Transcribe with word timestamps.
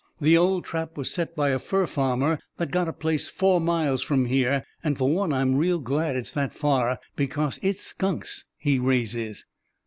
The 0.19 0.35
old 0.35 0.65
trap 0.65 0.97
was 0.97 1.11
set 1.13 1.35
by 1.35 1.49
a 1.49 1.59
fur 1.59 1.85
farmer 1.85 2.39
that's 2.57 2.71
got 2.71 2.87
a 2.87 2.91
place 2.91 3.29
four 3.29 3.61
miles 3.61 4.01
from 4.01 4.25
here—and 4.25 4.97
for 4.97 5.07
one 5.13 5.31
I'm 5.31 5.53
real 5.57 5.77
glad 5.77 6.15
it 6.15 6.21
is 6.21 6.31
that 6.31 6.53
far, 6.53 6.97
because 7.15 7.59
it's 7.61 7.81
skunks 7.83 8.45
he 8.57 8.79
raises." 8.79 9.45